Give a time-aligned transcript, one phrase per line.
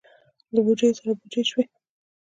[0.53, 1.75] له بوجیو سره بوجۍ شوي دي.